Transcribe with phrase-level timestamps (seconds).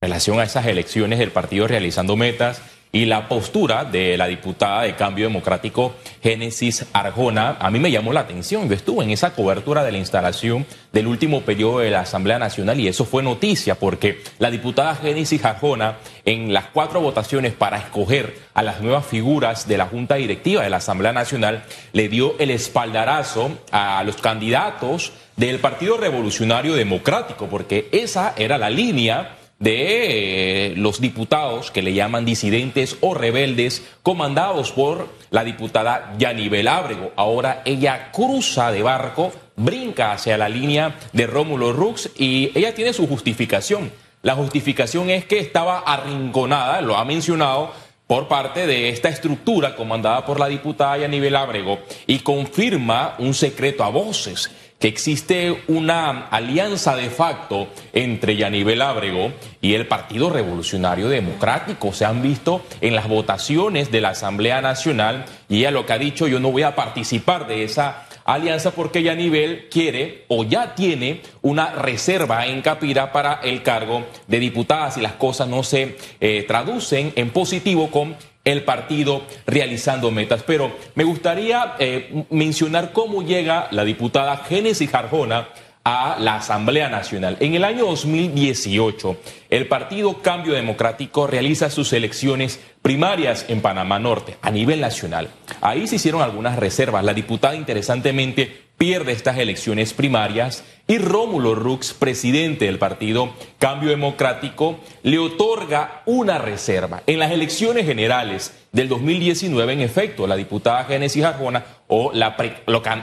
[0.00, 2.62] relación a esas elecciones del partido realizando metas
[2.92, 8.12] y la postura de la diputada de Cambio Democrático Génesis Arjona, a mí me llamó
[8.12, 8.68] la atención.
[8.68, 12.78] Yo estuve en esa cobertura de la instalación del último periodo de la Asamblea Nacional
[12.78, 18.38] y eso fue noticia porque la diputada Génesis Arjona en las cuatro votaciones para escoger
[18.54, 22.52] a las nuevas figuras de la Junta Directiva de la Asamblea Nacional le dio el
[22.52, 30.74] espaldarazo a los candidatos del Partido Revolucionario Democrático porque esa era la línea de eh,
[30.76, 37.12] los diputados que le llaman disidentes o rebeldes, comandados por la diputada Yanibel Ábrego.
[37.16, 42.92] Ahora ella cruza de barco, brinca hacia la línea de Rómulo Rux y ella tiene
[42.92, 43.90] su justificación.
[44.22, 47.72] La justificación es que estaba arrinconada, lo ha mencionado,
[48.08, 53.84] por parte de esta estructura comandada por la diputada Yanibel Ábrego y confirma un secreto
[53.84, 61.08] a voces que existe una alianza de facto entre Yanibel Ábrego y el Partido Revolucionario
[61.08, 61.92] Democrático.
[61.92, 65.98] Se han visto en las votaciones de la Asamblea Nacional y ella lo que ha
[65.98, 71.22] dicho, yo no voy a participar de esa alianza porque Yanibel quiere o ya tiene
[71.42, 76.44] una reserva en Capira para el cargo de diputada si las cosas no se eh,
[76.46, 78.16] traducen en positivo con
[78.52, 80.42] el partido realizando metas.
[80.42, 85.48] Pero me gustaría eh, mencionar cómo llega la diputada Génesis Jarjona
[85.84, 87.36] a la Asamblea Nacional.
[87.40, 89.16] En el año 2018,
[89.48, 95.30] el Partido Cambio Democrático realiza sus elecciones primarias en Panamá Norte a nivel nacional.
[95.60, 97.04] Ahí se hicieron algunas reservas.
[97.04, 104.80] La diputada, interesantemente, pierde estas elecciones primarias y Rómulo Rux, presidente del partido Cambio Democrático,
[105.02, 107.02] le otorga una reserva.
[107.06, 112.36] En las elecciones generales del 2019, en efecto, la diputada Génesis Arjona o la,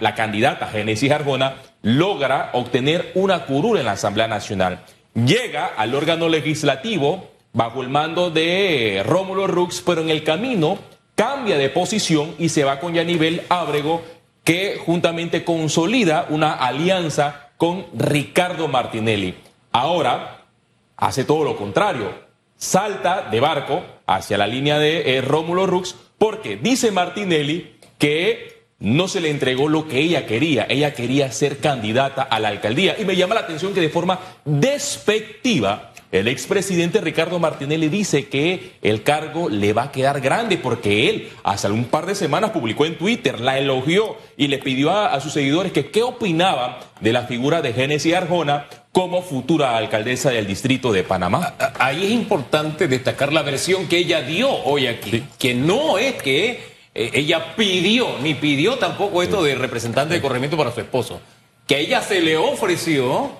[0.00, 4.84] la candidata Génesis Arjona logra obtener una curul en la Asamblea Nacional.
[5.14, 10.78] Llega al órgano legislativo bajo el mando de Rómulo Rux, pero en el camino
[11.16, 14.02] cambia de posición y se va con Yanivel Ábrego,
[14.44, 19.36] que juntamente consolida una alianza con Ricardo Martinelli.
[19.70, 20.46] Ahora
[20.96, 22.12] hace todo lo contrario,
[22.56, 29.08] salta de barco hacia la línea de eh, Rómulo Rux, porque dice Martinelli que no
[29.08, 30.66] se le entregó lo que ella quería.
[30.68, 32.96] Ella quería ser candidata a la alcaldía.
[32.98, 38.74] Y me llama la atención que de forma despectiva el expresidente Ricardo Martinelli dice que
[38.82, 42.84] el cargo le va a quedar grande porque él hace un par de semanas publicó
[42.84, 47.22] en Twitter, la elogió y le pidió a, sus seguidores que qué opinaban de la
[47.22, 51.54] figura de Génesis Arjona como futura alcaldesa del distrito de Panamá.
[51.78, 56.71] Ahí es importante destacar la versión que ella dio hoy aquí, que no es que
[56.94, 61.20] ella pidió, ni pidió tampoco esto de representante de corregimiento para su esposo,
[61.66, 63.30] que ella se le ofreció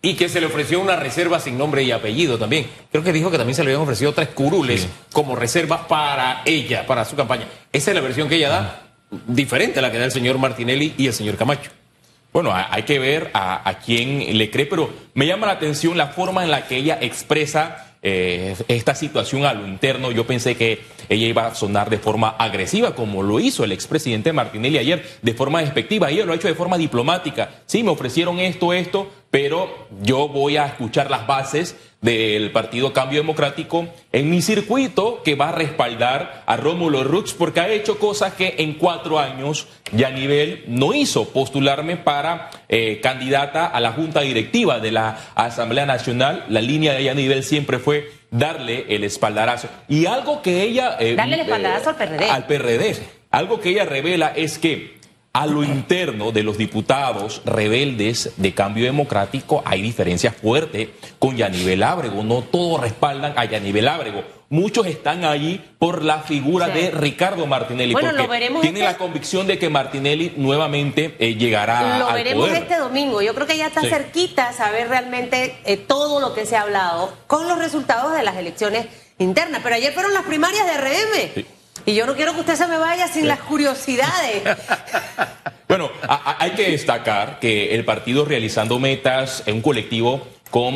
[0.00, 2.66] y que se le ofreció una reserva sin nombre y apellido también.
[2.90, 6.86] Creo que dijo que también se le habían ofrecido tres curules como reserva para ella,
[6.86, 7.46] para su campaña.
[7.72, 8.82] Esa es la versión que ella da,
[9.26, 11.70] diferente a la que da el señor Martinelli y el señor Camacho.
[12.32, 16.08] Bueno, hay que ver a, a quién le cree, pero me llama la atención la
[16.08, 20.12] forma en la que ella expresa eh, esta situación a lo interno.
[20.12, 24.32] Yo pensé que ella iba a sonar de forma agresiva, como lo hizo el expresidente
[24.32, 26.10] Martinelli ayer, de forma despectiva.
[26.10, 27.50] Ella lo ha hecho de forma diplomática.
[27.66, 33.18] Sí, me ofrecieron esto, esto, pero yo voy a escuchar las bases del Partido Cambio
[33.18, 38.34] Democrático en mi circuito que va a respaldar a Rómulo Rux porque ha hecho cosas
[38.34, 44.20] que en cuatro años ya nivel no hizo, postularme para eh, candidata a la Junta
[44.20, 46.44] Directiva de la Asamblea Nacional.
[46.48, 49.68] La línea de nivel siempre fue darle el espaldarazo.
[49.88, 50.96] Y algo que ella...
[51.00, 52.30] Eh, darle el espaldarazo al PRD.
[52.30, 52.96] Al PRD.
[53.30, 54.97] Algo que ella revela es que
[55.38, 60.88] a lo interno de los diputados rebeldes de cambio democrático hay diferencias fuertes
[61.20, 62.24] con Yanivel Ábrego.
[62.24, 64.24] No todos respaldan a Yanivel Ábrego.
[64.48, 68.28] Muchos están allí por la figura de Ricardo Martinelli, porque
[68.62, 73.22] tiene la este convicción de que Martinelli nuevamente eh, llegará lo veremos este domingo.
[73.22, 77.14] Yo creo que ya está cerquita saber realmente eh, todo lo que se ha hablado
[77.28, 78.86] con los resultados de las elecciones
[79.18, 79.60] internas.
[79.62, 81.46] Pero ayer fueron las primarias de RM.
[81.88, 84.42] Y yo no quiero que usted se me vaya sin las curiosidades.
[85.78, 90.74] bueno, hay que destacar que el partido realizando metas en un colectivo con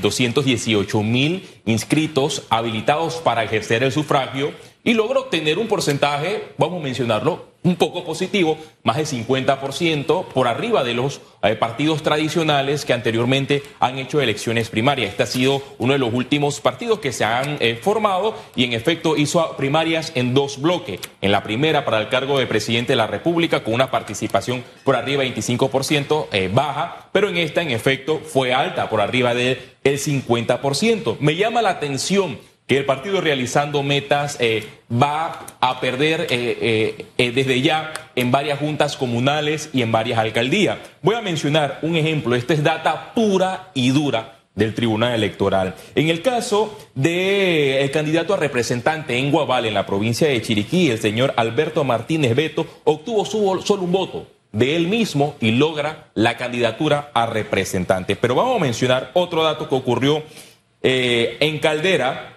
[0.00, 4.52] 218 eh, mil inscritos habilitados para ejercer el sufragio
[4.82, 10.48] y logró obtener un porcentaje, vamos a mencionarlo, un poco positivo, más del 50% por
[10.48, 15.10] arriba de los eh, partidos tradicionales que anteriormente han hecho elecciones primarias.
[15.10, 18.74] Este ha sido uno de los últimos partidos que se han eh, formado y en
[18.74, 21.00] efecto hizo primarias en dos bloques.
[21.22, 24.94] En la primera para el cargo de presidente de la República con una participación por
[24.94, 29.58] arriba del 25% eh, baja, pero en esta en efecto fue alta, por arriba del
[29.84, 31.16] el 50%.
[31.20, 37.32] Me llama la atención que el partido realizando metas eh, va a perder eh, eh,
[37.32, 40.78] desde ya en varias juntas comunales y en varias alcaldías.
[41.02, 45.74] Voy a mencionar un ejemplo, esta es data pura y dura del Tribunal Electoral.
[45.94, 50.90] En el caso del el candidato a representante en Guaval, en la provincia de Chiriquí,
[50.90, 56.36] el señor Alberto Martínez Beto, obtuvo solo un voto de él mismo y logra la
[56.36, 58.14] candidatura a representante.
[58.14, 60.22] Pero vamos a mencionar otro dato que ocurrió
[60.80, 62.33] en Caldera,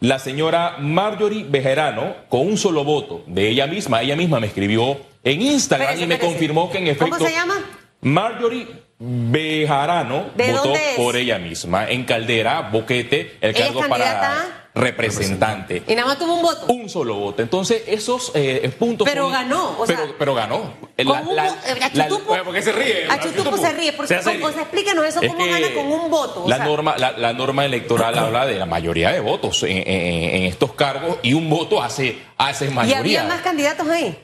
[0.00, 4.96] la señora Marjorie Bejerano, con un solo voto de ella misma, ella misma me escribió
[5.24, 6.34] en Instagram Espérese, y me espérese.
[6.38, 7.16] confirmó que en efecto.
[7.16, 7.54] ¿Cómo se llama?
[8.00, 8.66] Marjorie
[9.00, 10.96] Bejarano ¿De votó dónde es?
[10.96, 14.57] por ella misma en Caldera, Boquete, el ¿Ella es cargo para?
[14.78, 15.82] Representante.
[15.86, 16.66] Y nada más tuvo un voto.
[16.72, 17.42] Un solo voto.
[17.42, 19.06] Entonces, esos eh, puntos.
[19.08, 20.74] Pero ganó, o pero, sea, pero ganó.
[20.96, 23.06] La- un la- eh, la- Achutupo- Bueno, ¿por qué se ríe?
[23.08, 23.92] Achutupo se ríe.
[23.92, 24.46] Porque, serio.
[24.46, 26.44] o sea, explíquenos eso, Es cómo gana con un voto.
[26.44, 29.76] O la, sea, norma, la, la norma electoral habla de la mayoría de votos en,
[29.78, 32.98] en- en estos cargos y un voto hace, hace y mayoría.
[33.20, 34.18] había más candidatos ahí.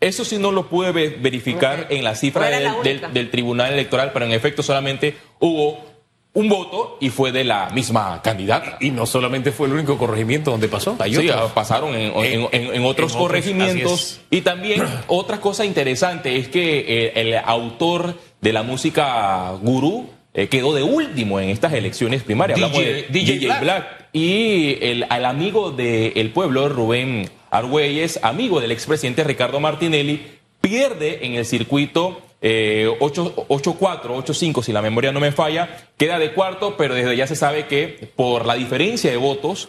[0.00, 3.08] Eso sí no lo pude ve- verificar en la cifra del, del- única.
[3.10, 5.91] del Tribunal Electoral, pero en efecto solamente hubo
[6.34, 8.78] un voto y fue de la misma candidata.
[8.80, 10.96] Y no solamente fue el único corregimiento donde pasó.
[10.98, 11.52] Hay Sí, otros.
[11.52, 14.20] pasaron en, en- en- en otros en otros, corregimientos.
[14.30, 20.48] Y también otra cosa interesante es que eh, el autor de la música gurú eh,
[20.48, 22.58] quedó de último en estas elecciones primarias.
[22.58, 23.86] DJ Hablamos de DJ Black.
[24.14, 30.22] Y el, amigo del pueblo, Rubén Argüelles, amigo del expresidente Ricardo Martinelli,
[30.62, 36.18] pierde en el circuito eh, 8 8-4, 8-5, si la memoria no me falla, queda
[36.18, 39.68] de cuarto, pero desde ya se sabe que por la diferencia de votos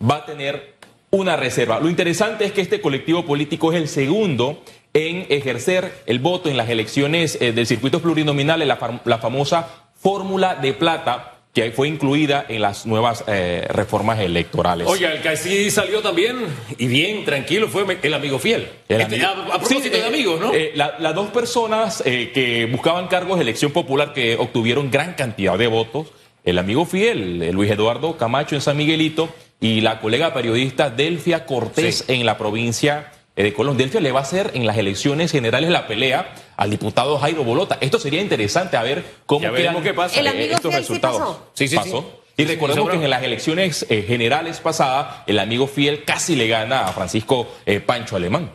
[0.00, 0.74] va a tener
[1.10, 1.80] una reserva.
[1.80, 4.62] Lo interesante es que este colectivo político es el segundo
[4.92, 10.54] en ejercer el voto en las elecciones eh, del circuito plurinominal, en la famosa fórmula
[10.54, 14.86] de plata que fue incluida en las nuevas eh, reformas electorales.
[14.86, 16.36] Oiga, el que sí salió también,
[16.78, 18.68] y bien tranquilo, fue el amigo fiel.
[18.88, 20.54] El Este, amigo- a, a propósito Sí, de eh, amigos, ¿no?
[20.54, 25.14] eh, la- las dos personas eh, que buscaban cargos de elección popular que obtuvieron gran
[25.14, 26.06] cantidad de votos,
[26.44, 29.28] el amigo fiel, eh, Luis Eduardo Camacho en San Miguelito,
[29.60, 33.76] y la colega periodista Delfia Cortés en la provincia de Colón.
[33.76, 37.78] Delfia le va a hacer en las elecciones generales la pelea al diputado Jairo Bolota.
[37.80, 40.20] Esto sería interesante a ver cómo Ya quedan qué pasa.
[40.20, 41.18] Eh, estos fiel sí resultados.
[41.18, 41.50] pasó.
[41.54, 41.76] Sí, sí.
[41.76, 42.16] Pasó.
[42.36, 46.86] Y recordemos que en las elecciones eh, generales pasadas, el amigo fiel casi le gana
[46.86, 48.50] a Francisco eh, Pancho Alemán.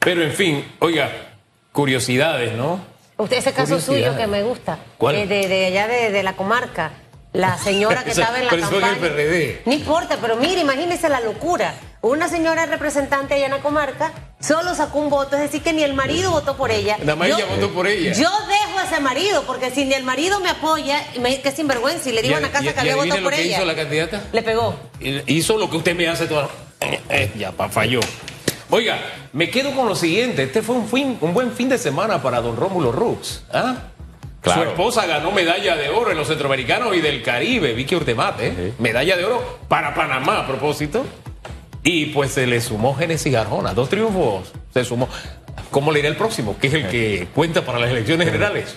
[0.00, 1.10] Pero en fin, oiga,
[1.72, 2.80] curiosidades, ¿no?
[3.16, 4.78] Usted, ese caso suyo que me gusta.
[4.98, 5.16] ¿Cuál?
[5.16, 6.92] eh, de, de allá de, de la comarca.
[7.32, 9.06] La señora que Esa- estaba en la pero eso fue en campaña.
[9.08, 9.62] el PRD.
[9.66, 11.74] No importa, pero mire, imagínese la locura.
[12.06, 15.82] Una señora representante allá en la comarca solo sacó un voto, es decir, que ni
[15.82, 16.96] el marido votó por ella.
[17.00, 18.12] Nada más ella votó por ella.
[18.12, 22.08] Yo dejo a ese marido, porque si ni el marido me apoya, me, que sinvergüenza,
[22.08, 23.56] y le digo a la casa que había votado lo por que ella.
[23.56, 24.22] hizo la candidata?
[24.32, 24.76] Le pegó.
[25.26, 26.48] Hizo lo que usted me hace toda.
[26.80, 27.98] Eh, eh, ya pa, falló.
[28.70, 29.00] Oiga,
[29.32, 30.44] me quedo con lo siguiente.
[30.44, 33.42] Este fue un, fin, un buen fin de semana para don Rómulo Rux.
[33.52, 33.78] ¿ah?
[34.42, 34.62] Claro.
[34.62, 38.46] Su esposa ganó medalla de oro en los centroamericanos y del Caribe, Vicky Urtemate.
[38.46, 38.72] ¿eh?
[38.78, 41.04] Medalla de oro para Panamá, a propósito.
[41.86, 43.72] Y pues se le sumó Génesis Arjona.
[43.72, 45.08] Dos triunfos se sumó.
[45.70, 46.58] ¿Cómo le irá el próximo?
[46.58, 48.74] Que es el que cuenta para las elecciones generales.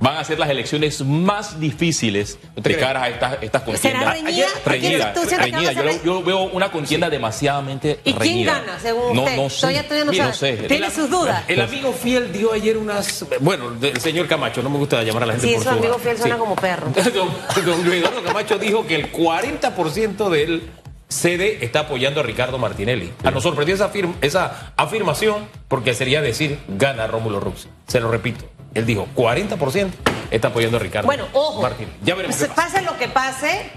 [0.00, 4.00] Van a ser las elecciones más difíciles de cara a estas, estas contiendas.
[4.00, 4.46] ¿Será reñida?
[4.64, 6.02] Reñida, ¿Tú sientes que va a reñida.
[6.04, 8.60] Yo, veo una contienda demasiadamente ¿Y quién reñida.
[8.60, 9.36] gana, según no, usted?
[9.36, 9.60] No sé.
[9.60, 10.56] Todavía- todavía no Mira, sabe.
[10.56, 10.62] sé.
[10.68, 11.42] Tiene El- sus dudas.
[11.48, 13.26] El amigo fiel dio ayer unas.
[13.40, 15.74] Bueno, el señor Camacho, no me gusta llamar a la gente Sí, por su su
[15.76, 16.40] amigo fiel suena Sí.
[16.40, 16.90] como perro.
[17.14, 20.62] Don, don Luis Eduardo Camacho dijo que el 40% del
[21.08, 23.12] CD está apoyando a Ricardo Martinelli.
[23.24, 27.68] A nos sorprendió esa, esa afirmación porque sería decir gana Rómulo Rux.
[27.86, 28.44] Se lo repito.
[28.74, 29.90] Él dijo 40%
[30.30, 31.62] está apoyando a Ricardo Bueno, ojo.
[31.62, 31.96] Martinelli.
[32.04, 32.36] Ya veremos.
[32.36, 32.54] pasa.
[32.54, 33.70] Pase lo que pase,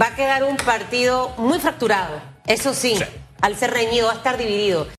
[0.00, 2.20] va a quedar un partido muy fracturado.
[2.46, 3.04] Eso sí, Sí.
[3.40, 4.88] al ser reñido, va a estar dividido.